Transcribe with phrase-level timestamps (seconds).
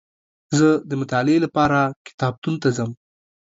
[0.57, 2.91] زه دمطالعې لپاره کتابتون ته ځم